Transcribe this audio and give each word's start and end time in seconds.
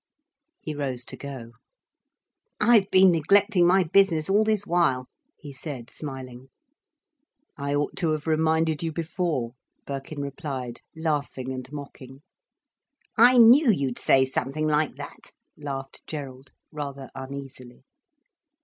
He 0.59 0.73
rose 0.73 1.05
to 1.05 1.15
go. 1.15 1.51
"I've 2.59 2.89
been 2.89 3.11
neglecting 3.11 3.67
my 3.67 3.83
business 3.83 4.31
all 4.31 4.43
this 4.43 4.65
while," 4.65 5.05
he 5.37 5.53
said 5.53 5.91
smiling. 5.91 6.47
"I 7.55 7.75
ought 7.75 7.97
to 7.97 8.09
have 8.13 8.25
reminded 8.25 8.81
you 8.81 8.91
before," 8.91 9.51
Birkin 9.85 10.19
replied, 10.23 10.81
laughing 10.95 11.53
and 11.53 11.71
mocking. 11.71 12.23
"I 13.15 13.37
knew 13.37 13.69
you'd 13.69 13.99
say 13.99 14.25
something 14.25 14.65
like 14.65 14.95
that," 14.95 15.33
laughed 15.55 16.01
Gerald, 16.07 16.51
rather 16.71 17.11
uneasily. 17.13 17.83